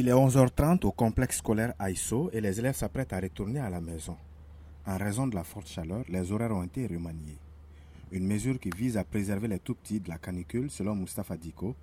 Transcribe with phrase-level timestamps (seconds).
[0.00, 3.80] Il est 11h30 au complexe scolaire Aïsso et les élèves s'apprêtent à retourner à la
[3.80, 4.14] maison.
[4.86, 7.36] En raison de la forte chaleur, les horaires ont été remaniés.
[8.12, 11.74] Une mesure qui vise à préserver les tout-petits de la canicule, selon Mustafa Diko,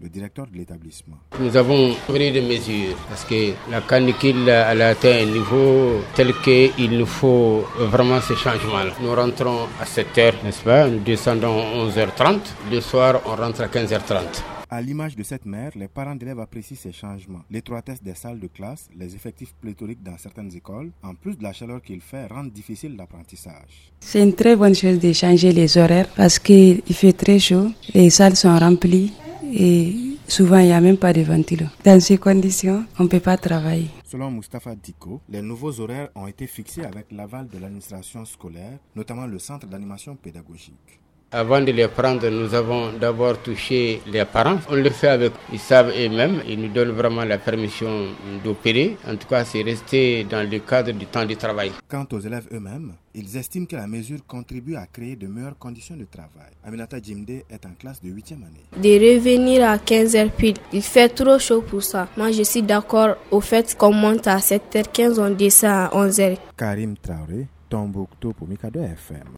[0.00, 1.18] le directeur de l'établissement.
[1.38, 6.98] Nous avons pris des mesures parce que la canicule a atteint un niveau tel qu'il
[6.98, 8.94] nous faut vraiment ces changements-là.
[9.00, 10.88] Nous rentrons à 7h, n'est-ce pas?
[10.88, 12.40] Nous descendons à 11h30.
[12.68, 14.59] Le soir, on rentre à 15h30.
[14.72, 17.42] À l'image de cette mère, les parents d'élèves apprécient ces changements.
[17.50, 21.52] L'étroitesse des salles de classe, les effectifs pléthoriques dans certaines écoles, en plus de la
[21.52, 23.92] chaleur qu'il fait, rendent difficile l'apprentissage.
[23.98, 28.10] C'est une très bonne chose de changer les horaires parce qu'il fait très chaud, les
[28.10, 29.12] salles sont remplies
[29.52, 29.92] et
[30.28, 31.66] souvent il n'y a même pas de ventilo.
[31.84, 33.90] Dans ces conditions, on ne peut pas travailler.
[34.04, 39.26] Selon Mustapha Diko, les nouveaux horaires ont été fixés avec l'aval de l'administration scolaire, notamment
[39.26, 41.00] le centre d'animation pédagogique.
[41.32, 44.58] Avant de les prendre, nous avons d'abord touché les parents.
[44.68, 48.08] On le fait avec, ils savent eux-mêmes, ils nous donnent vraiment la permission
[48.42, 48.96] d'opérer.
[49.06, 51.70] En tout cas, c'est resté dans le cadre du temps de travail.
[51.88, 55.96] Quant aux élèves eux-mêmes, ils estiment que la mesure contribue à créer de meilleures conditions
[55.96, 56.50] de travail.
[56.64, 58.64] Aminata Jimde est en classe de 8e année.
[58.76, 62.08] De revenir à 15h pile, il fait trop chaud pour ça.
[62.16, 66.38] Moi, je suis d'accord au fait qu'on monte à 7h15, on descend à 11h.
[66.56, 69.28] Karim Traoré, Tombouctou pour Mikado FM.